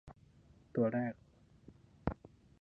[0.75, 1.13] ตัวแรก